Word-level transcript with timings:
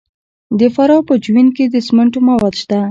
د 0.59 0.61
فراه 0.75 1.01
په 1.07 1.13
جوین 1.23 1.47
کې 1.55 1.65
د 1.73 1.75
سمنټو 1.87 2.19
مواد 2.27 2.53
شته. 2.61 2.77